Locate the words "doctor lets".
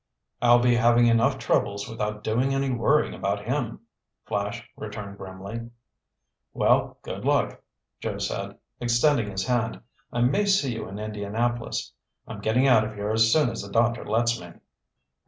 13.71-14.41